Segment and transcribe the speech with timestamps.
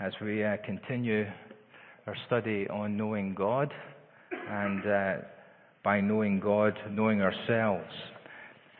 [0.00, 1.24] as we uh, continue
[2.06, 3.72] our study on knowing God
[4.50, 5.14] and uh,
[5.84, 7.90] by knowing God, knowing ourselves.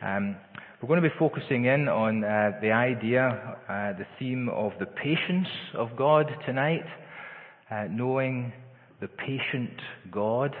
[0.01, 0.35] Um,
[0.81, 4.85] we're going to be focusing in on uh, the idea, uh, the theme of the
[4.85, 6.85] patience of God tonight,
[7.71, 8.51] uh, knowing
[8.99, 9.71] the patient
[10.11, 10.53] God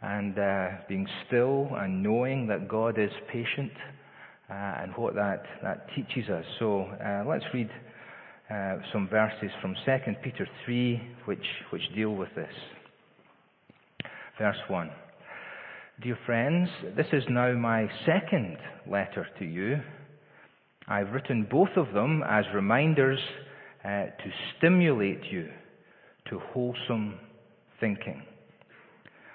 [0.00, 3.72] and uh, being still and knowing that God is patient
[4.48, 6.44] and what that, that teaches us.
[6.58, 6.86] So
[7.26, 7.70] let's read
[8.52, 12.52] uh, some verses from 2 Peter 3 which, which deal with this.
[14.38, 14.90] Verse 1.
[16.02, 19.80] Dear friends, this is now my second letter to you.
[20.86, 23.20] I've written both of them as reminders
[23.84, 25.48] uh, to stimulate you
[26.28, 27.18] to wholesome
[27.80, 28.22] thinking.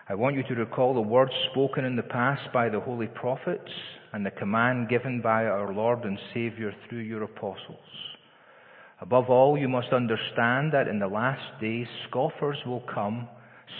[0.09, 3.71] I want you to recall the words spoken in the past by the holy prophets
[4.13, 7.79] and the command given by our Lord and Savior through your apostles.
[8.99, 13.27] Above all, you must understand that in the last days scoffers will come,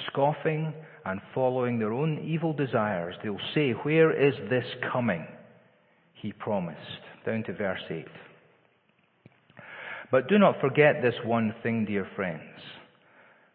[0.08, 0.74] scoffing
[1.06, 3.16] and following their own evil desires.
[3.24, 5.26] They'll say, Where is this coming?
[6.14, 6.80] He promised.
[7.26, 8.06] Down to verse 8.
[10.12, 12.42] But do not forget this one thing, dear friends.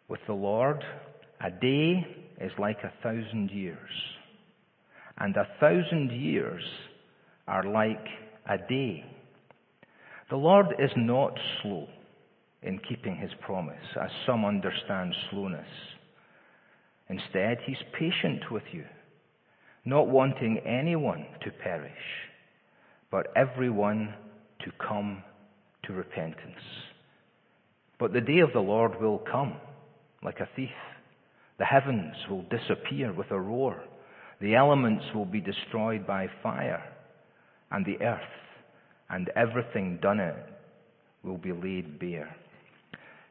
[0.08, 0.84] With the Lord,
[1.40, 2.06] a day
[2.40, 3.90] is like a thousand years,
[5.18, 6.62] and a thousand years
[7.46, 8.04] are like
[8.48, 9.04] a day.
[10.32, 11.86] The Lord is not slow
[12.62, 15.68] in keeping his promise, as some understand slowness.
[17.10, 18.86] Instead, he's patient with you,
[19.84, 21.92] not wanting anyone to perish,
[23.10, 24.14] but everyone
[24.64, 25.22] to come
[25.84, 26.64] to repentance.
[27.98, 29.56] But the day of the Lord will come
[30.22, 30.70] like a thief.
[31.58, 33.82] The heavens will disappear with a roar.
[34.40, 36.82] The elements will be destroyed by fire,
[37.70, 38.22] and the earth
[39.12, 40.34] and everything done it
[41.22, 42.34] will be laid bare.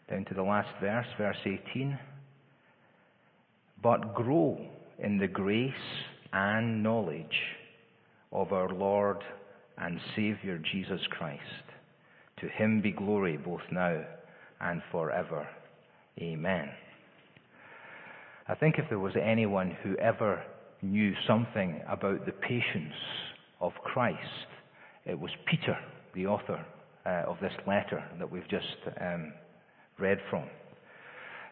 [0.09, 1.97] Down to the last verse, verse 18.
[3.81, 4.59] But grow
[4.99, 5.73] in the grace
[6.31, 7.25] and knowledge
[8.31, 9.17] of our Lord
[9.77, 11.41] and Savior Jesus Christ.
[12.41, 14.03] To him be glory both now
[14.59, 15.47] and forever.
[16.19, 16.69] Amen.
[18.47, 20.43] I think if there was anyone who ever
[20.81, 22.93] knew something about the patience
[23.59, 24.17] of Christ,
[25.05, 25.77] it was Peter,
[26.13, 26.63] the author
[27.05, 28.65] uh, of this letter that we've just
[28.99, 29.33] um,
[29.99, 30.45] read from.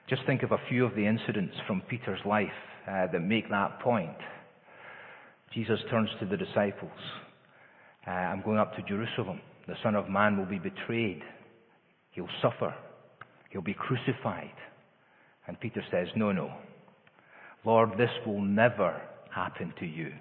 [0.10, 2.48] Just think of a few of the incidents from Peter's life
[2.88, 4.18] uh, that make that point.
[5.54, 6.92] Jesus turns to the disciples.
[8.08, 9.42] Uh, I'm going up to Jerusalem.
[9.68, 11.22] The Son of Man will be betrayed.
[12.12, 12.74] He'll suffer.
[13.52, 14.54] He'll be crucified.
[15.48, 16.52] And Peter says, No, no.
[17.66, 19.02] Lord, this will never
[19.34, 20.12] happen to you.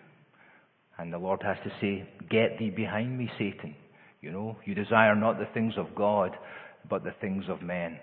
[0.98, 3.74] And the Lord has to say, Get thee behind me, Satan.
[4.20, 6.36] You know, you desire not the things of God,
[6.90, 7.98] but the things of men.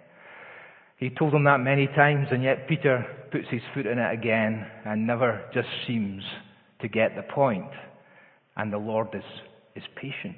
[0.97, 4.65] He told him that many times, and yet Peter puts his foot in it again
[4.85, 6.23] and never just seems
[6.79, 7.69] to get the point.
[8.55, 9.23] And the Lord is,
[9.75, 10.37] is patient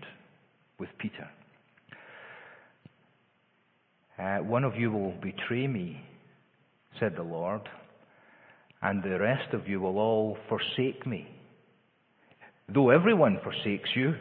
[0.79, 1.27] with Peter.
[4.17, 6.01] Uh, one of you will betray me,
[6.99, 7.61] said the Lord,
[8.81, 11.27] and the rest of you will all forsake me.
[12.73, 14.15] Though everyone forsakes you,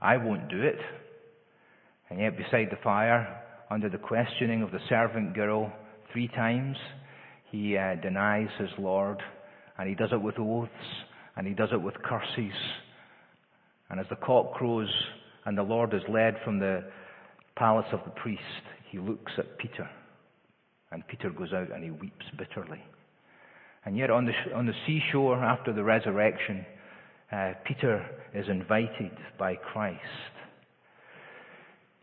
[0.00, 0.78] I won't do it.
[2.08, 5.72] And yet beside the fire, under the questioning of the servant girl,
[6.12, 6.76] three times,
[7.50, 9.20] he uh, denies his Lord,
[9.76, 10.70] and he does it with oaths,
[11.36, 12.54] and he does it with curses.
[13.90, 14.88] And as the cock crows
[15.44, 16.84] and the Lord is led from the
[17.56, 18.42] palace of the priest,
[18.90, 19.88] he looks at Peter.
[20.92, 22.82] And Peter goes out and he weeps bitterly.
[23.84, 26.64] And yet on the, on the seashore after the resurrection,
[27.32, 28.04] uh, Peter
[28.34, 30.00] is invited by Christ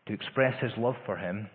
[0.08, 1.50] to express his love for him,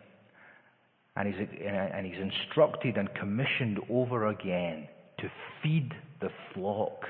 [1.17, 4.89] and he's, and he's instructed and commissioned over again
[5.19, 5.31] to
[5.63, 5.91] feed
[6.21, 7.05] the flock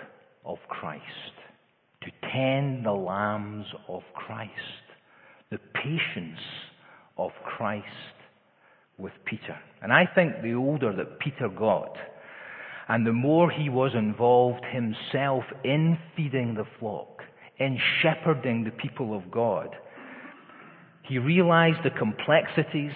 [0.44, 1.02] of Christ,
[2.02, 4.50] to tend the lambs of Christ,
[5.50, 6.40] the patience
[7.16, 7.86] of Christ
[8.98, 9.58] with Peter.
[9.82, 11.96] And I think the older that Peter got,
[12.88, 17.22] and the more he was involved himself in feeding the flock,
[17.58, 19.74] in shepherding the people of God,
[21.02, 22.92] he realized the complexities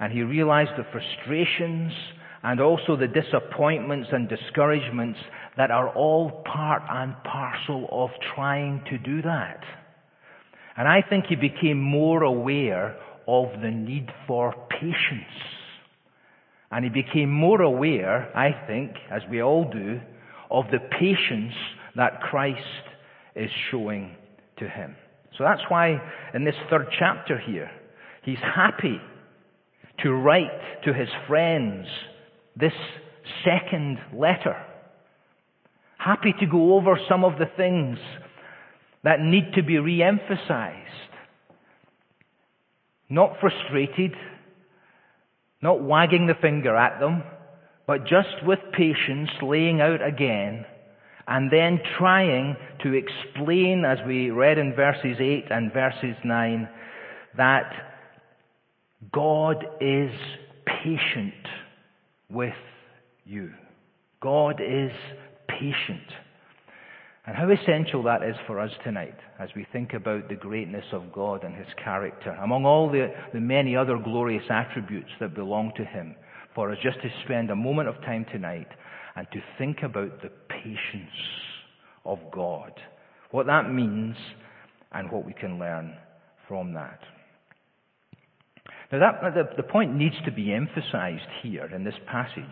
[0.00, 1.92] and he realized the frustrations
[2.42, 5.18] and also the disappointments and discouragements
[5.56, 9.60] that are all part and parcel of trying to do that.
[10.76, 12.96] And I think he became more aware
[13.26, 15.24] of the need for patience
[16.74, 20.00] and he became more aware, I think, as we all do,
[20.50, 21.54] of the patience
[21.94, 22.58] that Christ
[23.36, 24.16] is showing
[24.58, 24.96] to him.
[25.38, 26.02] So that's why
[26.34, 27.70] in this third chapter here,
[28.24, 29.00] he's happy
[30.02, 31.86] to write to his friends
[32.56, 32.72] this
[33.44, 34.60] second letter.
[35.96, 37.98] Happy to go over some of the things
[39.04, 40.80] that need to be re-emphasized.
[43.08, 44.16] Not frustrated,
[45.64, 47.22] not wagging the finger at them,
[47.86, 50.66] but just with patience laying out again
[51.26, 56.68] and then trying to explain, as we read in verses 8 and verses 9,
[57.38, 57.72] that
[59.10, 60.10] God is
[60.66, 61.32] patient
[62.28, 62.52] with
[63.24, 63.50] you.
[64.20, 64.92] God is
[65.48, 66.12] patient.
[67.26, 71.10] And how essential that is for us tonight as we think about the greatness of
[71.10, 75.84] God and His character, among all the, the many other glorious attributes that belong to
[75.84, 76.14] Him,
[76.54, 78.68] for us just to spend a moment of time tonight
[79.16, 81.08] and to think about the patience
[82.04, 82.72] of God,
[83.30, 84.16] what that means
[84.92, 85.94] and what we can learn
[86.46, 87.00] from that.
[88.92, 92.44] Now that, the, the point needs to be emphasized here in this passage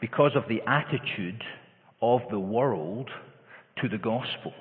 [0.00, 1.42] because of the attitude
[2.00, 3.10] of the world
[3.82, 4.52] to the gospel.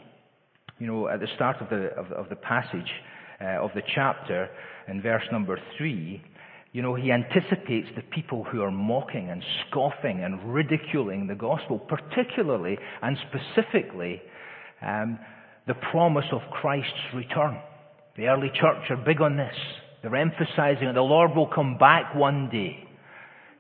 [0.80, 2.92] You know, at the start of the, of, of the passage
[3.42, 4.50] uh, of the chapter,
[4.88, 6.22] in verse number three,
[6.72, 11.80] you know, he anticipates the people who are mocking and scoffing and ridiculing the gospel,
[11.80, 14.22] particularly and specifically
[14.82, 15.18] um,
[15.68, 17.60] the promise of Christ's return.
[18.18, 19.56] The early church are big on this.
[20.02, 22.89] They're emphasizing that the Lord will come back one day.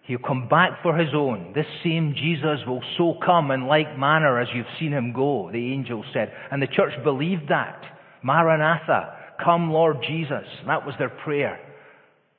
[0.10, 1.54] He'll come back for his own.
[1.54, 5.72] This same Jesus will so come in like manner as you've seen him go, the
[5.72, 6.34] angel said.
[6.50, 7.80] And the church believed that.
[8.24, 9.16] Maranatha,
[9.46, 10.48] come Lord Jesus.
[10.66, 11.60] That was their prayer.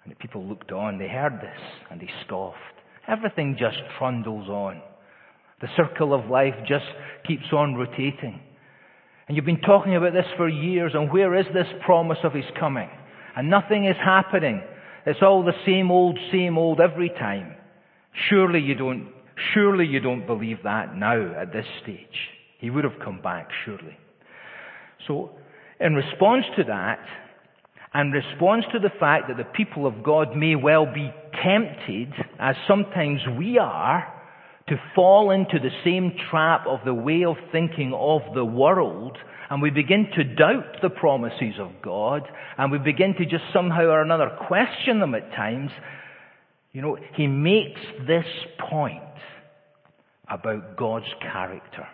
[0.03, 1.61] And the people looked on, they heard this,
[1.93, 2.57] and they scoffed.
[3.07, 4.83] Everything just trundles on.
[5.61, 6.87] The circle of life just
[7.25, 8.41] keeps on rotating.
[9.29, 12.47] And you've been talking about this for years, and where is this promise of his
[12.59, 12.91] coming?
[13.37, 14.61] And nothing is happening.
[15.07, 17.55] It's all the same old, same old every time.
[18.29, 19.12] Surely you don't,
[19.55, 22.07] surely you don't believe that now at this stage.
[22.59, 23.97] He would have come back, surely.
[25.07, 25.31] So,
[25.81, 27.01] in response to that,
[27.93, 31.12] and response to the fact that the people of God may well be
[31.43, 34.07] tempted, as sometimes we are,
[34.69, 39.19] to fall into the same trap of the way of thinking of the world,
[39.49, 42.23] and we begin to doubt the promises of God,
[42.57, 45.71] and we begin to just somehow or another question them at times,
[46.73, 48.27] you know, he makes this
[48.71, 49.03] point
[50.29, 51.87] about God's character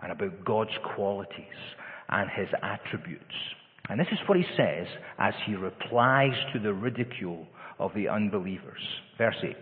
[0.00, 1.44] and about God's qualities
[2.08, 3.34] and his attributes.
[3.88, 4.86] And this is what he says
[5.18, 7.46] as he replies to the ridicule
[7.78, 8.80] of the unbelievers.
[9.18, 9.56] Verse 8.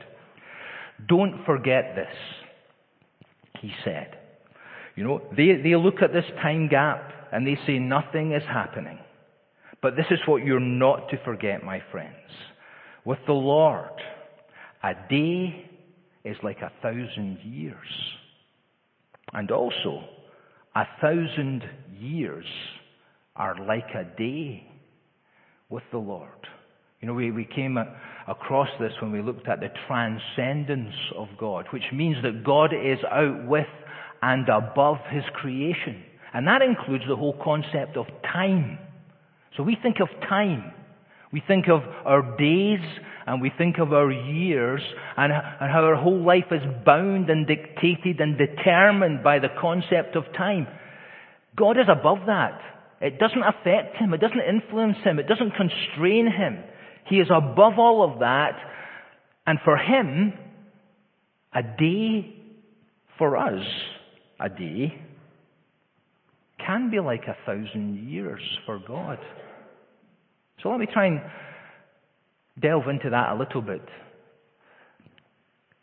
[1.09, 2.17] Don't forget this,
[3.61, 4.19] he said.
[4.95, 8.99] You know, they, they look at this time gap and they say nothing is happening.
[9.83, 12.15] But this is what you're not to forget, my friends.
[13.05, 13.91] With the Lord,
[14.85, 15.65] a day
[16.25, 17.89] is like a thousand years.
[19.33, 20.05] And also,
[20.77, 21.65] a thousand
[21.99, 22.45] years
[23.35, 24.67] are like a day
[25.71, 26.29] with the Lord.
[27.01, 27.79] You know, we, we came
[28.29, 32.99] across this when we looked at the transcendence of God, which means that God is
[33.11, 33.67] out with
[34.23, 36.03] and above His creation.
[36.35, 38.79] And that includes the whole concept of time.
[39.57, 40.73] So we think of time.
[41.33, 42.81] We think of our days
[43.27, 44.83] and we think of our years
[45.17, 50.15] and, and how our whole life is bound and dictated and determined by the concept
[50.17, 50.67] of time.
[51.57, 52.61] God is above that.
[53.01, 54.13] It doesn't affect him.
[54.15, 55.19] It doesn't influence him.
[55.19, 56.63] It doesn't constrain him.
[57.07, 58.57] He is above all of that.
[59.47, 60.33] And for him,
[61.55, 62.35] a day
[63.19, 63.65] for us,
[64.41, 65.01] a day,
[66.65, 69.19] can be like a thousand years for God.
[70.63, 71.21] So let me try and
[72.61, 73.87] delve into that a little bit.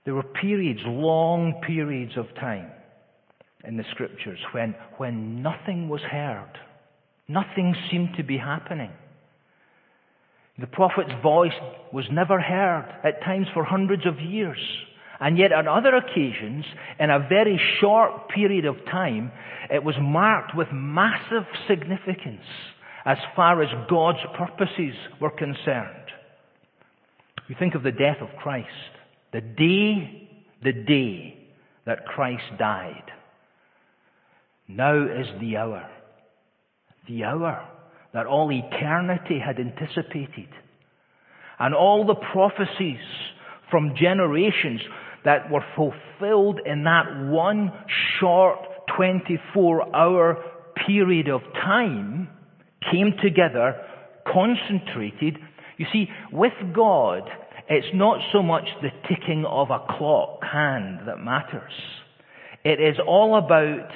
[0.06, 2.72] There were periods, long periods of time
[3.63, 6.51] in the scriptures when, when nothing was heard.
[7.28, 8.92] Nothing seemed to be happening.
[10.60, 11.54] The prophet's voice
[11.94, 14.60] was never heard, at times for hundreds of years.
[15.20, 16.66] And yet on other occasions,
[17.00, 19.32] in a very short period of time,
[19.70, 22.42] it was marked with massive significance
[23.06, 26.12] as far as God's purposes were concerned.
[27.48, 28.67] You think of the death of Christ.
[29.33, 30.29] The day,
[30.63, 31.38] the day
[31.86, 33.03] that Christ died.
[34.67, 35.89] Now is the hour.
[37.07, 37.67] The hour
[38.13, 40.50] that all eternity had anticipated.
[41.60, 43.00] And all the prophecies
[43.69, 44.81] from generations
[45.24, 47.71] that were fulfilled in that one
[48.19, 48.60] short
[48.98, 50.43] 24 hour
[50.86, 52.27] period of time
[52.91, 53.75] came together,
[54.31, 55.38] concentrated.
[55.82, 57.28] You see, with God,
[57.68, 61.74] it's not so much the ticking of a clock hand that matters.
[62.64, 63.90] It is all about,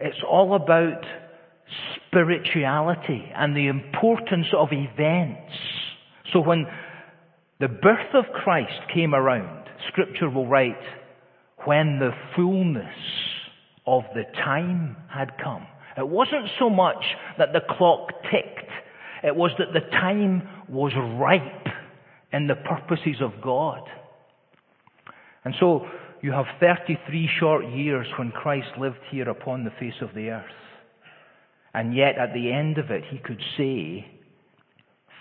[0.00, 1.04] it's all about
[2.08, 5.52] spirituality and the importance of events.
[6.32, 6.66] So when
[7.60, 10.82] the birth of Christ came around, scripture will write,
[11.64, 12.96] when the fullness
[13.86, 15.68] of the time had come.
[15.96, 17.04] It wasn't so much
[17.38, 18.68] that the clock ticked,
[19.24, 21.66] it was that the time was ripe
[22.30, 23.80] in the purposes of God.
[25.44, 25.86] And so
[26.20, 30.44] you have 33 short years when Christ lived here upon the face of the earth.
[31.72, 34.06] And yet at the end of it, he could say,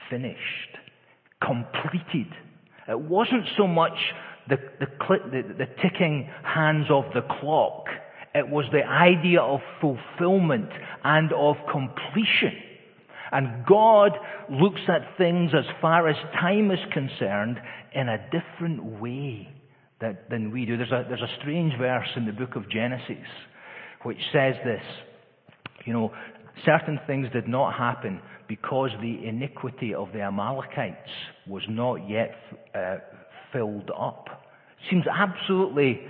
[0.10, 0.78] finished,
[1.42, 2.28] completed.
[2.90, 3.98] It wasn't so much
[4.50, 7.86] the, the, the, the ticking hands of the clock.
[8.36, 10.70] It was the idea of fulfillment
[11.06, 12.54] and of completion.
[13.34, 14.12] And God
[14.50, 17.60] looks at things as far as time is concerned
[17.96, 19.50] in a different way
[20.02, 20.78] that, than we do.
[20.78, 23.26] There's a, there's a strange verse in the book of Genesis
[24.04, 24.84] which says this.
[25.86, 26.12] You know,
[26.64, 31.10] certain things did not happen because the iniquity of the Amalekites
[31.48, 32.36] was not yet
[32.76, 32.98] uh,
[33.52, 34.28] filled up.
[34.92, 36.02] Seems absolutely,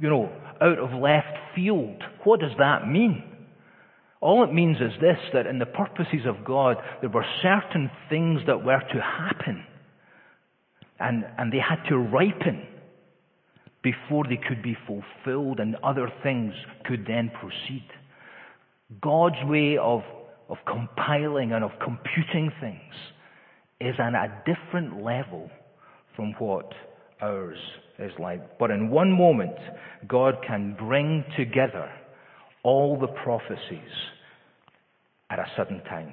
[0.00, 0.30] you know,
[0.60, 2.02] out of left field.
[2.22, 3.24] What does that mean?
[4.20, 8.40] All it means is this, that in the purposes of God, there were certain things
[8.46, 9.64] that were to happen.
[10.98, 12.66] And, and they had to ripen
[13.82, 16.52] before they could be fulfilled and other things
[16.84, 17.86] could then proceed.
[19.00, 20.02] God's way of,
[20.48, 22.94] of compiling and of computing things
[23.80, 25.48] is on a different level
[26.16, 26.72] from what
[27.20, 27.58] ours
[28.00, 28.58] is like.
[28.58, 29.56] But in one moment,
[30.08, 31.88] God can bring together
[32.62, 33.90] all the prophecies
[35.30, 36.12] at a sudden time.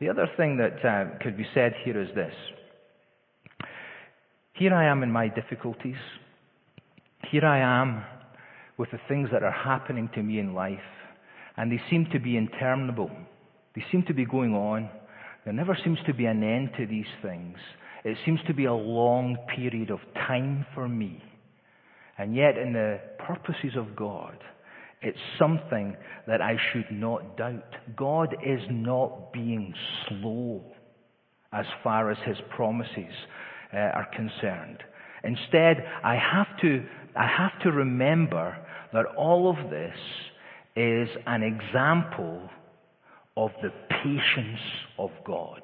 [0.00, 2.32] The other thing that uh, could be said here is this.
[4.54, 5.96] Here I am in my difficulties.
[7.30, 8.02] Here I am
[8.78, 10.78] with the things that are happening to me in life,
[11.56, 13.10] and they seem to be interminable.
[13.74, 14.88] They seem to be going on.
[15.44, 17.56] There never seems to be an end to these things.
[18.04, 21.22] It seems to be a long period of time for me.
[22.20, 24.36] And yet, in the purposes of God,
[25.00, 25.96] it's something
[26.26, 27.76] that I should not doubt.
[27.96, 29.72] God is not being
[30.06, 30.62] slow
[31.50, 33.14] as far as His promises
[33.72, 34.82] uh, are concerned.
[35.24, 36.84] Instead, I have to,
[37.16, 38.54] I have to remember
[38.92, 39.96] that all of this
[40.76, 42.50] is an example
[43.38, 44.60] of the patience
[44.98, 45.62] of God.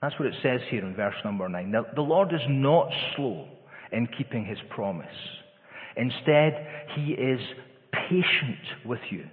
[0.00, 1.70] That's what it says here in verse number 9.
[1.70, 3.46] Now, the Lord is not slow
[3.92, 5.06] in keeping his promise.
[5.96, 7.40] Instead, he is
[7.92, 9.26] patient with you,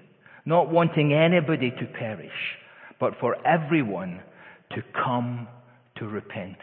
[0.46, 2.58] not wanting anybody to perish,
[3.00, 4.22] but for everyone
[4.76, 5.48] to come
[5.98, 6.58] to repentance.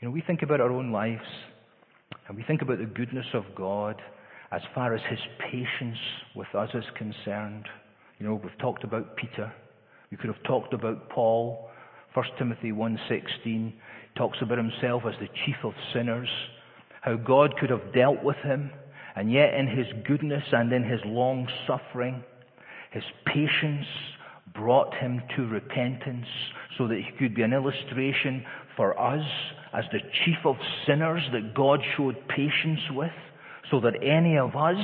[0.00, 1.24] You know, we think about our own lives
[2.28, 4.00] and we think about the goodness of God
[4.52, 5.18] as far as his
[5.50, 5.98] patience
[6.34, 7.66] with us is concerned.
[8.18, 9.52] You know, we've talked about Peter.
[10.10, 11.68] We could have talked about Paul.
[12.14, 13.72] 1 Timothy 1.16
[14.16, 16.28] talks about himself as the chief of sinners.
[17.04, 18.70] How God could have dealt with him.
[19.14, 22.24] And yet in his goodness and in his long suffering,
[22.92, 23.86] his patience
[24.54, 26.26] brought him to repentance
[26.78, 28.44] so that he could be an illustration
[28.76, 29.24] for us
[29.74, 30.56] as the chief of
[30.86, 33.12] sinners that God showed patience with
[33.70, 34.76] so that any of us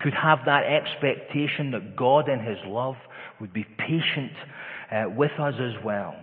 [0.00, 2.96] could have that expectation that God in His love
[3.40, 4.32] would be patient
[4.92, 6.14] uh, with us as well.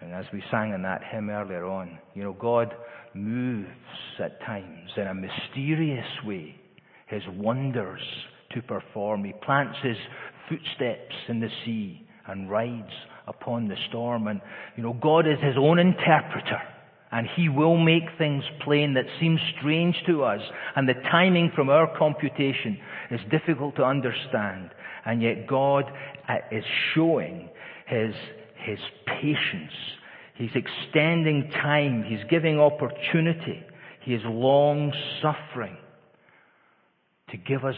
[0.00, 2.72] And as we sang in that hymn earlier on, you know, God
[3.18, 3.68] moves
[4.18, 6.54] at times in a mysterious way
[7.06, 8.02] His wonders
[8.52, 9.24] to perform.
[9.24, 9.96] He plants His
[10.48, 12.92] footsteps in the sea and rides
[13.26, 14.28] upon the storm.
[14.28, 14.40] And,
[14.76, 16.60] you know, God is His own interpreter.
[17.10, 20.40] And He will make things plain that seem strange to us.
[20.76, 22.78] And the timing from our computation
[23.10, 24.70] is difficult to understand.
[25.04, 25.84] And yet God
[26.52, 27.48] is showing
[27.86, 28.14] His,
[28.56, 29.72] His patience.
[30.38, 32.04] He's extending time.
[32.04, 33.60] He's giving opportunity.
[34.02, 35.76] He is long suffering
[37.30, 37.74] to give us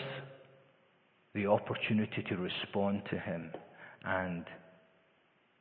[1.35, 3.51] the opportunity to respond to Him
[4.05, 4.45] and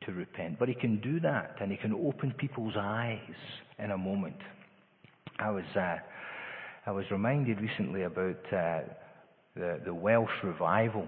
[0.06, 0.60] to repent.
[0.60, 3.20] But he can do that, and he can open people's eyes
[3.78, 4.38] in a moment.
[5.40, 5.98] I was, uh,
[6.86, 8.82] I was reminded recently about uh,
[9.56, 11.08] the, the Welsh revival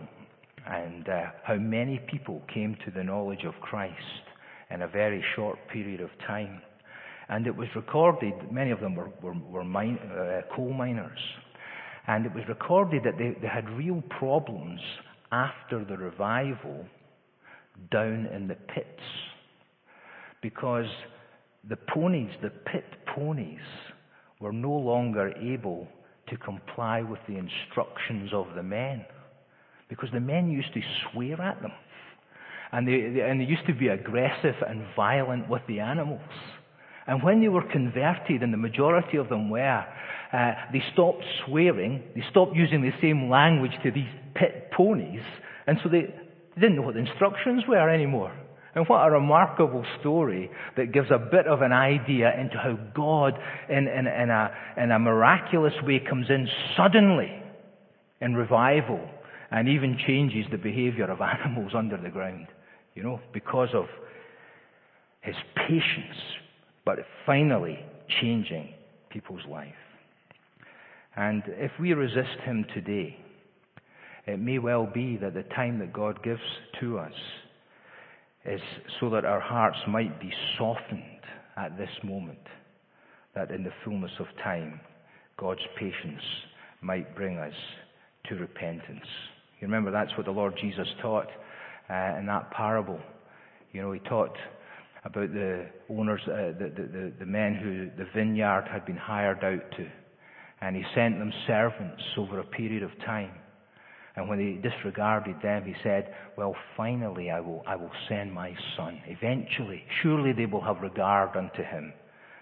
[0.65, 3.95] and uh, how many people came to the knowledge of Christ
[4.73, 6.61] in a very short period of time.
[7.29, 11.19] And it was recorded, many of them were, were, were mine, uh, coal miners,
[12.07, 14.81] and it was recorded that they, they had real problems
[15.31, 16.85] after the revival
[17.91, 19.01] down in the pits
[20.41, 20.87] because
[21.69, 22.85] the ponies, the pit
[23.15, 23.59] ponies,
[24.39, 25.87] were no longer able
[26.27, 29.05] to comply with the instructions of the men
[29.87, 31.71] because the men used to swear at them.
[32.71, 36.21] And they, they, and they used to be aggressive and violent with the animals.
[37.07, 39.85] And when they were converted, and the majority of them were,
[40.33, 45.23] uh, they stopped swearing, they stopped using the same language to these pit ponies,
[45.67, 46.01] and so they,
[46.55, 48.31] they didn't know what the instructions were anymore.
[48.73, 53.33] And what a remarkable story that gives a bit of an idea into how God,
[53.67, 56.47] in, in, in, a, in a miraculous way, comes in
[56.77, 57.43] suddenly
[58.21, 59.01] in revival
[59.51, 62.47] and even changes the behavior of animals under the ground.
[62.93, 63.86] You know, because of
[65.21, 66.17] his patience,
[66.86, 67.79] but finally
[68.21, 68.74] changing
[69.10, 69.74] people's life.
[71.15, 73.17] And if we resist him today,
[74.27, 76.41] it may well be that the time that God gives
[76.79, 77.13] to us
[78.45, 78.62] is
[79.00, 81.03] so that our hearts might be softened
[81.57, 82.39] at this moment,
[83.36, 84.79] that in the fullness of time,
[85.38, 86.21] God's patience
[86.81, 87.53] might bring us
[88.27, 89.05] to repentance.
[89.60, 91.27] You remember that's what the Lord Jesus taught
[91.91, 93.00] uh, in that parable.
[93.74, 94.36] You know, he taught
[95.03, 99.71] about the owners, uh, the, the, the men who the vineyard had been hired out
[99.77, 99.88] to.
[100.62, 103.31] And he sent them servants over a period of time.
[104.15, 108.53] And when they disregarded them, he said, Well, finally I will, I will send my
[108.77, 109.01] son.
[109.07, 111.93] Eventually, surely they will have regard unto him.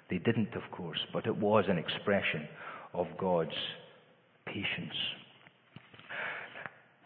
[0.10, 2.48] They didn't, of course, but it was an expression
[2.94, 3.56] of God's
[4.48, 4.96] patience.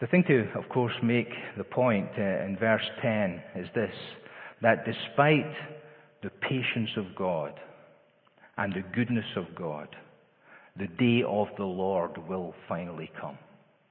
[0.00, 3.94] The thing to, of course, make the point uh, in verse 10 is this
[4.62, 5.52] that despite
[6.22, 7.52] the patience of God
[8.56, 9.88] and the goodness of God,
[10.76, 13.38] the day of the Lord will finally come.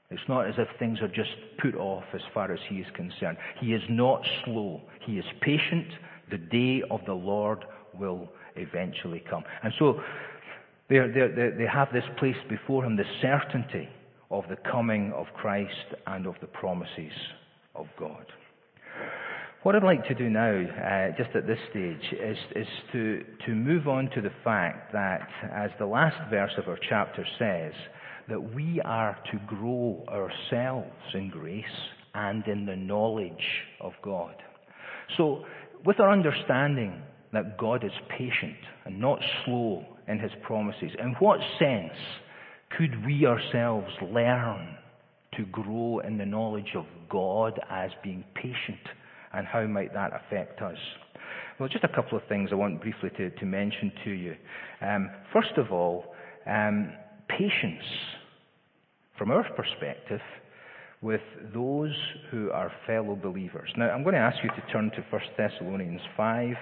[0.09, 1.31] It's not as if things are just
[1.61, 3.37] put off as far as he is concerned.
[3.59, 4.81] He is not slow.
[5.05, 5.87] He is patient.
[6.29, 7.65] The day of the Lord
[7.97, 9.43] will eventually come.
[9.63, 10.01] And so
[10.89, 13.87] they, they, they have this place before him, the certainty
[14.33, 17.13] of the coming of Christ and of the promises
[17.75, 18.25] of God.
[19.61, 23.51] What I'd like to do now, uh, just at this stage, is, is to, to
[23.53, 27.73] move on to the fact that, as the last verse of our chapter says,
[28.27, 31.63] that we are to grow ourselves in grace
[32.15, 33.31] and in the knowledge
[33.79, 34.35] of God.
[35.15, 35.45] So,
[35.85, 37.01] with our understanding
[37.33, 41.93] that God is patient and not slow in his promises, in what sense
[42.77, 44.75] could we ourselves learn
[45.37, 48.79] to grow in the knowledge of God as being patient,
[49.33, 50.77] and how might that affect us?
[51.59, 54.35] Well, just a couple of things I want briefly to, to mention to you.
[54.81, 56.13] Um, first of all,
[56.47, 56.93] um,
[57.27, 57.83] patience,
[59.17, 60.21] from our perspective,
[61.01, 61.21] with
[61.53, 61.93] those
[62.31, 63.69] who are fellow believers.
[63.77, 66.55] Now, I'm going to ask you to turn to 1 Thessalonians 5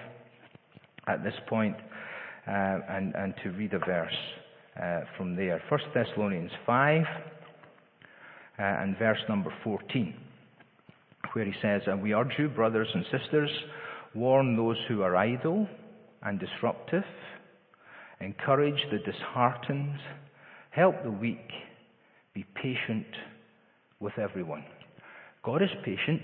[1.08, 1.76] at this point,
[2.48, 4.18] uh, and, and to read a verse
[5.16, 5.62] from there.
[5.70, 7.06] 1 Thessalonians 5 uh,
[8.58, 10.16] and verse number 14,
[11.34, 13.50] where he says, And we urge you, brothers and sisters,
[14.16, 15.68] warn those who are idle
[16.24, 17.04] and disruptive,
[18.22, 20.00] encourage the disheartened,
[20.72, 21.52] help the weak,
[22.34, 23.06] be patient
[24.00, 24.66] with everyone.
[25.44, 26.22] God is patient.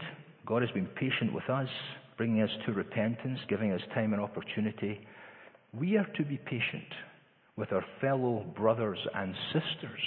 [0.47, 1.69] God has been patient with us,
[2.17, 5.05] bringing us to repentance, giving us time and opportunity.
[5.73, 6.85] We are to be patient
[7.57, 9.99] with our fellow brothers and sisters.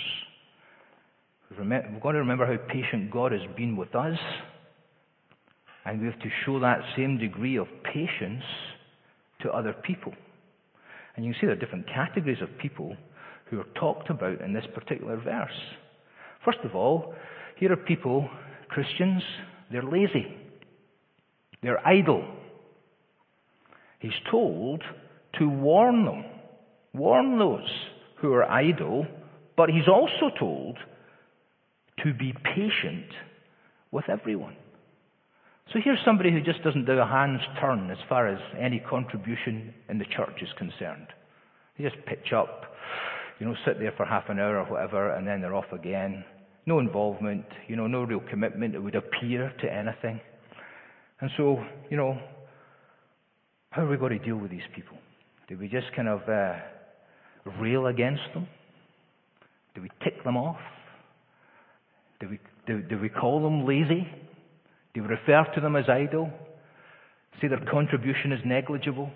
[1.50, 4.18] We've got to remember how patient God has been with us.
[5.84, 8.44] And we have to show that same degree of patience
[9.42, 10.12] to other people.
[11.16, 12.96] And you can see there are different categories of people
[13.46, 15.50] who are talked about in this particular verse.
[16.44, 17.14] First of all,
[17.56, 18.28] here are people,
[18.68, 19.22] Christians,
[19.72, 20.36] they're lazy.
[21.62, 22.24] They're idle.
[23.98, 24.82] He's told
[25.38, 26.24] to warn them
[26.94, 27.68] warn those
[28.16, 29.07] who are idle,
[29.57, 30.76] but he's also told
[32.05, 33.07] to be patient
[33.90, 34.57] with everyone.
[35.72, 39.72] So here's somebody who just doesn't do a hand's turn as far as any contribution
[39.88, 41.07] in the church is concerned.
[41.79, 42.64] They just pitch up,
[43.38, 46.24] you know, sit there for half an hour or whatever, and then they're off again.
[46.66, 50.20] No involvement, you know, no real commitment that would appear to anything.
[51.20, 52.18] And so, you know,
[53.70, 54.98] how are we going to deal with these people?
[55.48, 56.57] Do we just kind of uh,
[57.44, 58.48] rail against them?
[59.74, 60.61] Do we tick them off?
[62.20, 64.07] Do we, do, do we call them lazy?
[64.94, 66.31] Do we refer to them as idle?
[67.40, 69.11] Say their contribution is negligible?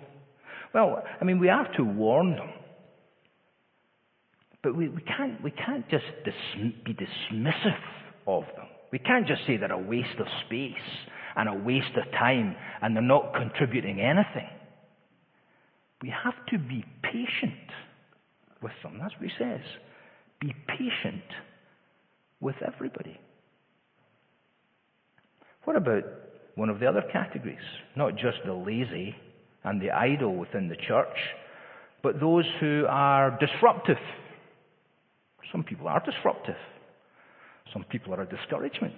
[0.73, 2.49] Well, I mean, we have to warn them.
[4.63, 7.77] But we, we, can't, we can't just dis- be dismissive
[8.25, 8.65] of them.
[8.91, 10.73] We can't just say they're a waste of space
[11.35, 14.49] and a waste of time and they're not contributing anything.
[16.01, 17.53] We have to be patient
[18.61, 18.97] with them.
[18.99, 19.61] That's what he says.
[20.39, 21.23] Be patient
[22.39, 23.19] with everybody.
[25.63, 26.03] What about
[26.55, 27.57] one of the other categories?
[27.95, 29.15] Not just the lazy
[29.63, 31.17] and the idle within the church,
[32.03, 33.97] but those who are disruptive.
[35.51, 36.57] Some people are disruptive.
[37.73, 38.93] Some people are a discouragement.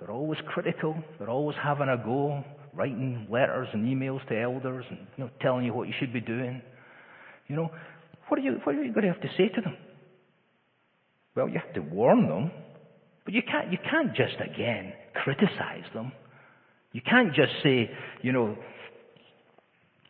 [0.00, 0.96] They're always critical.
[1.18, 5.64] They're always having a go, writing letters and emails to elders and you know, telling
[5.64, 6.62] you what you should be doing.
[7.48, 7.70] You know,
[8.28, 9.76] what are you, what are you going to have to say to them?
[11.34, 12.50] Well, you have to warn them,
[13.24, 16.12] but you can't, you can't just again criticize them.
[16.92, 17.90] You can't just say,
[18.22, 18.56] you know,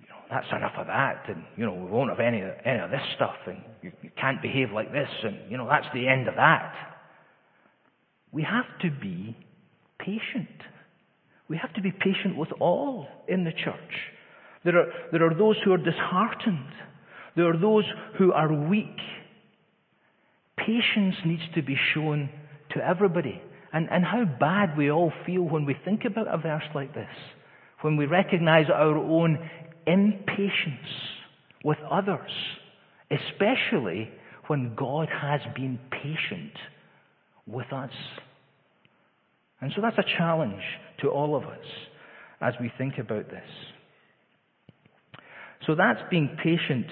[0.00, 2.90] you know, that's enough of that, and you know, we won't have any any of
[2.90, 6.28] this stuff, and you, you can't behave like this, and you know, that's the end
[6.28, 6.74] of that.
[8.32, 9.36] We have to be
[9.98, 10.48] patient.
[11.48, 13.94] We have to be patient with all in the church.
[14.64, 16.72] There are, there are those who are disheartened.
[17.38, 17.84] There are those
[18.18, 18.98] who are weak.
[20.56, 22.30] Patience needs to be shown
[22.72, 23.40] to everybody.
[23.72, 27.06] And, and how bad we all feel when we think about a verse like this.
[27.82, 29.38] When we recognize our own
[29.86, 30.88] impatience
[31.62, 32.32] with others.
[33.08, 34.10] Especially
[34.48, 36.54] when God has been patient
[37.46, 37.92] with us.
[39.60, 40.64] And so that's a challenge
[41.02, 41.66] to all of us
[42.40, 43.48] as we think about this.
[45.68, 46.86] So that's being patient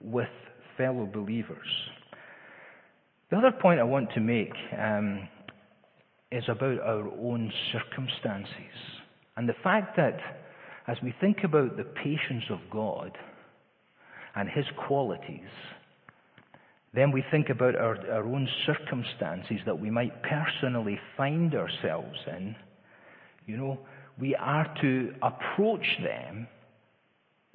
[0.00, 0.28] with
[0.76, 1.66] fellow believers.
[3.30, 5.28] The other point I want to make um,
[6.30, 8.96] is about our own circumstances
[9.36, 10.18] and the fact that
[10.86, 13.16] as we think about the patience of God
[14.34, 15.50] and His qualities,
[16.94, 22.56] then we think about our, our own circumstances that we might personally find ourselves in.
[23.46, 23.78] You know,
[24.18, 26.48] we are to approach them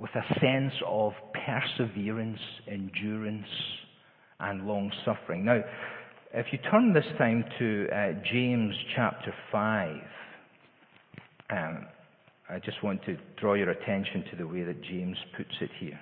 [0.01, 1.13] with a sense of
[1.45, 3.45] perseverance, endurance,
[4.39, 5.45] and long suffering.
[5.45, 5.61] Now,
[6.33, 9.95] if you turn this time to uh, James chapter 5,
[11.51, 11.85] um,
[12.49, 15.99] I just want to draw your attention to the way that James puts it here.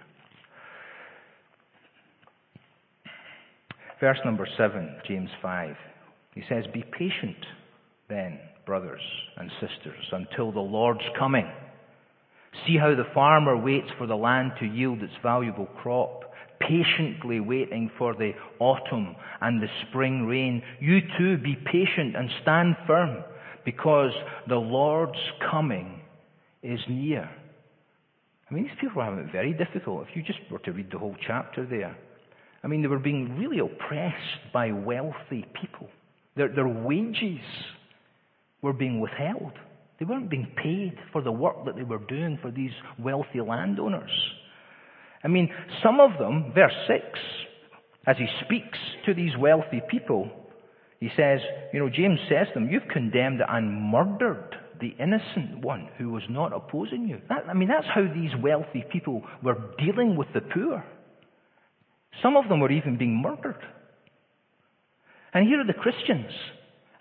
[3.99, 5.75] Verse number 7, James 5.
[6.35, 7.35] He says, Be patient
[8.07, 9.01] then, brothers
[9.35, 11.51] and sisters, until the Lord's coming.
[12.65, 16.23] See how the farmer waits for the land to yield its valuable crop,
[16.59, 20.61] patiently waiting for the autumn and the spring rain.
[20.79, 23.23] You too be patient and stand firm,
[23.65, 24.11] because
[24.47, 25.19] the Lord's
[25.51, 26.01] coming
[26.63, 27.29] is near.
[28.49, 30.07] I mean, these people are having it very difficult.
[30.09, 31.95] If you just were to read the whole chapter there,
[32.63, 35.87] I mean, they were being really oppressed by wealthy people.
[36.35, 37.39] Their, their wages
[38.61, 39.53] were being withheld.
[39.99, 44.11] They weren't being paid for the work that they were doing for these wealthy landowners.
[45.23, 45.49] I mean,
[45.83, 47.03] some of them, verse 6,
[48.07, 50.31] as he speaks to these wealthy people,
[50.99, 51.39] he says,
[51.73, 56.23] you know, James says to them, You've condemned and murdered the innocent one who was
[56.29, 57.19] not opposing you.
[57.27, 60.85] That, I mean, that's how these wealthy people were dealing with the poor.
[62.21, 63.61] Some of them were even being murdered.
[65.33, 66.31] And here are the Christians.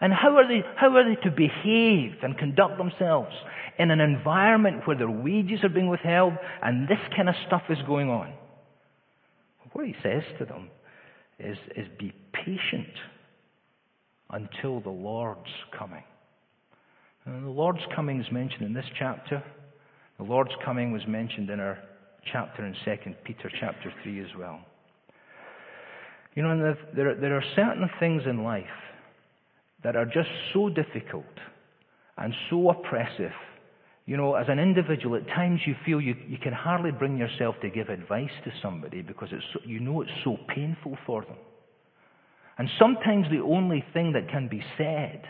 [0.00, 3.34] And how are they, how are they to behave and conduct themselves
[3.78, 7.78] in an environment where their wages are being withheld and this kind of stuff is
[7.87, 8.32] going on?
[9.72, 10.70] What he says to them
[11.38, 12.88] is, is be patient
[14.30, 16.02] until the Lord's coming.
[17.24, 19.42] And the Lord's coming is mentioned in this chapter.
[20.18, 21.78] The Lord's coming was mentioned in our
[22.32, 24.61] chapter in 2 Peter chapter 3 as well.
[26.34, 28.64] You know, there, there are certain things in life
[29.85, 31.25] that are just so difficult
[32.17, 33.33] and so oppressive.
[34.07, 37.57] You know, as an individual, at times you feel you, you can hardly bring yourself
[37.62, 41.37] to give advice to somebody because it's so, you know it's so painful for them.
[42.57, 45.23] And sometimes the only thing that can be said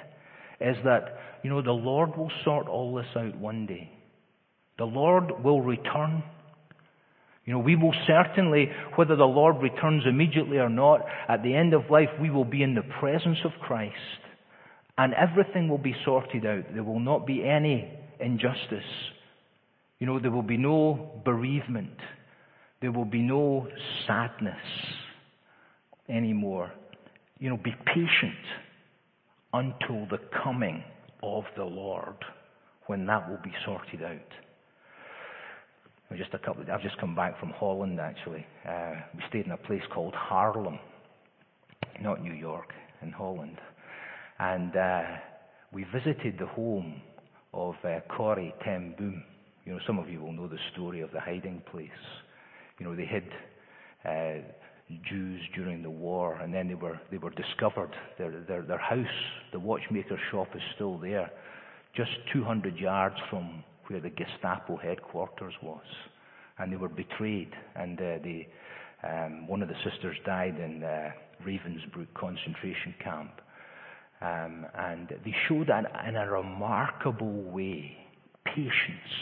[0.60, 3.90] is that, you know, the Lord will sort all this out one day.
[4.78, 6.22] The Lord will return
[7.48, 11.72] you know, we will certainly, whether the Lord returns immediately or not, at the end
[11.72, 13.94] of life, we will be in the presence of Christ.
[14.98, 16.64] And everything will be sorted out.
[16.74, 17.88] There will not be any
[18.20, 18.82] injustice.
[20.00, 21.96] You know, there will be no bereavement.
[22.80, 23.68] There will be no
[24.06, 24.56] sadness
[26.08, 26.72] anymore.
[27.38, 28.34] You know, be patient
[29.52, 30.82] until the coming
[31.22, 32.16] of the Lord
[32.86, 34.18] when that will be sorted out.
[36.16, 36.62] Just a couple.
[36.62, 38.46] Of, I've just come back from Holland actually.
[38.66, 40.78] Uh, we stayed in a place called Haarlem,
[42.00, 43.58] not New York, in Holland,
[44.38, 45.02] and uh,
[45.72, 47.00] we visited the home
[47.52, 49.22] of uh, Corrie ten Boom.
[49.64, 51.90] You know, some of you will know the story of the hiding place.
[52.78, 53.28] You know, they hid
[54.04, 54.46] uh,
[55.08, 57.90] Jews during the war, and then they were they were discovered.
[58.16, 59.06] Their their their house,
[59.52, 61.30] the watchmaker shop, is still there,
[61.96, 65.84] just 200 yards from where the Gestapo headquarters was,
[66.58, 68.48] and they were betrayed, and uh, they
[69.02, 71.10] um, one of the sisters died in uh,
[71.44, 73.40] Ravensbrück concentration camp.
[74.20, 77.96] Um, and they showed that in a remarkable way
[78.44, 79.14] patience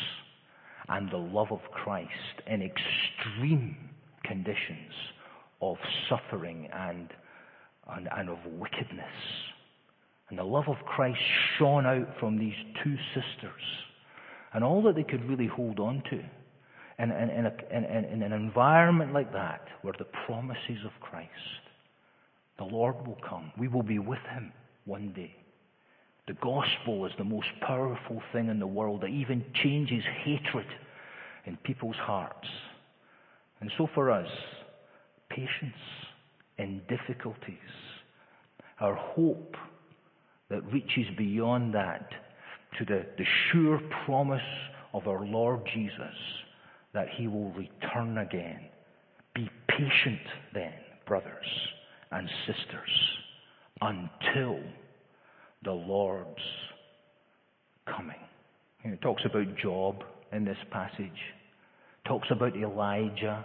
[0.88, 2.10] and the love of Christ
[2.46, 3.76] in extreme
[4.24, 4.92] conditions
[5.60, 5.76] of
[6.08, 7.10] suffering and,
[7.88, 9.04] and, and of wickedness.
[10.30, 11.18] And the love of Christ
[11.58, 13.62] shone out from these two sisters.
[14.54, 16.18] And all that they could really hold on to
[16.98, 21.30] in, in, in, a, in an environment like that were the promises of Christ.
[22.58, 23.52] The Lord will come.
[23.58, 24.52] We will be with Him
[24.86, 25.34] one day.
[26.26, 30.66] The gospel is the most powerful thing in the world that even changes hatred
[31.44, 32.48] in people's hearts.
[33.60, 34.28] And so for us,
[35.28, 35.76] patience
[36.58, 37.56] in difficulties,
[38.80, 39.54] our hope
[40.50, 42.08] that reaches beyond that
[42.78, 44.40] to the, the sure promise
[44.92, 46.14] of our Lord Jesus
[46.92, 48.60] that he will return again.
[49.34, 50.20] Be patient
[50.54, 50.72] then,
[51.06, 51.46] brothers
[52.10, 52.90] and sisters,
[53.80, 54.60] until
[55.64, 56.40] the Lord's
[57.86, 58.16] coming.
[58.84, 63.44] it talks about Job in this passage, it talks about Elijah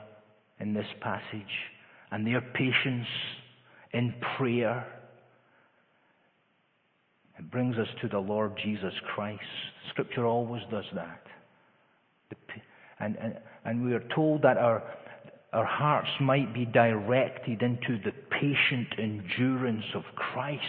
[0.60, 1.44] in this passage,
[2.12, 3.08] and their patience
[3.94, 4.86] in prayer.
[7.40, 9.42] It brings us to the Lord Jesus Christ.
[9.90, 11.24] Scripture always does that.
[13.00, 14.84] And, and, and we are told that our,
[15.54, 20.62] our hearts might be directed into the patient endurance of Christ.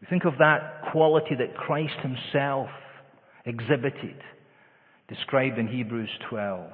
[0.00, 2.68] We think of that quality that Christ himself
[3.44, 4.16] exhibited,
[5.08, 6.70] described in Hebrews 12,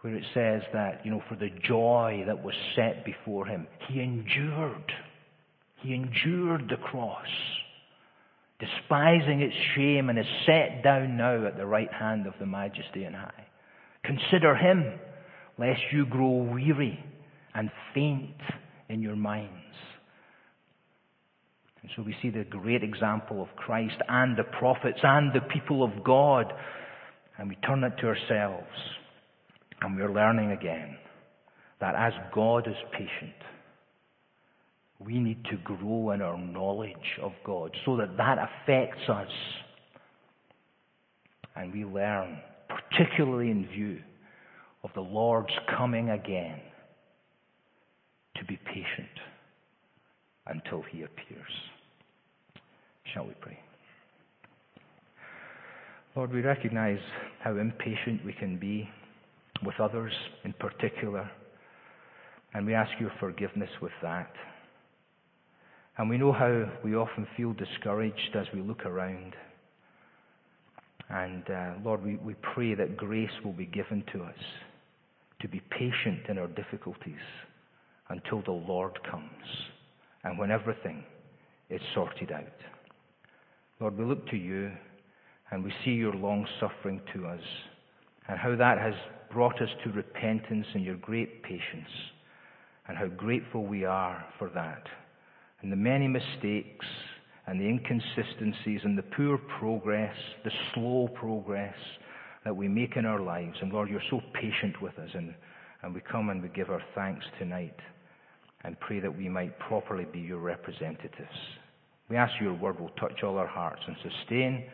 [0.00, 4.00] where it says that, you know, for the joy that was set before him, he
[4.00, 4.92] endured.
[5.82, 7.26] He endured the cross
[8.60, 13.04] despising its shame, and is set down now at the right hand of the Majesty
[13.04, 13.46] and High.
[14.04, 14.98] Consider him,
[15.58, 17.02] lest you grow weary
[17.54, 18.36] and faint
[18.88, 19.50] in your minds.
[21.82, 25.82] And so we see the great example of Christ and the prophets and the people
[25.82, 26.52] of God,
[27.38, 28.66] and we turn it to ourselves,
[29.80, 30.96] and we're learning again
[31.80, 33.34] that as God is patient,
[34.98, 39.28] we need to grow in our knowledge of God so that that affects us.
[41.56, 42.38] And we learn,
[42.90, 43.98] particularly in view
[44.82, 46.60] of the Lord's coming again,
[48.36, 49.08] to be patient
[50.46, 51.52] until he appears.
[53.12, 53.58] Shall we pray?
[56.16, 57.00] Lord, we recognize
[57.40, 58.88] how impatient we can be
[59.64, 60.12] with others
[60.44, 61.28] in particular,
[62.52, 64.30] and we ask your forgiveness with that.
[65.96, 69.34] And we know how we often feel discouraged as we look around.
[71.10, 74.38] And uh, Lord, we, we pray that grace will be given to us
[75.40, 77.14] to be patient in our difficulties
[78.08, 79.30] until the Lord comes
[80.24, 81.04] and when everything
[81.70, 82.44] is sorted out.
[83.80, 84.70] Lord, we look to you
[85.50, 87.42] and we see your long suffering to us
[88.28, 88.94] and how that has
[89.30, 91.90] brought us to repentance and your great patience
[92.88, 94.84] and how grateful we are for that
[95.60, 96.86] and the many mistakes
[97.46, 101.74] and the inconsistencies and the poor progress, the slow progress
[102.44, 103.56] that we make in our lives.
[103.60, 105.34] And Lord, you're so patient with us, and,
[105.82, 107.76] and we come and we give our thanks tonight
[108.64, 111.38] and pray that we might properly be your representatives.
[112.08, 114.64] We ask your word will touch all our hearts and sustain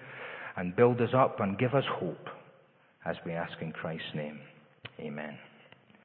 [0.57, 2.29] and build us up and give us hope
[3.05, 4.39] as we ask in Christ's name.
[5.01, 5.37] Amen.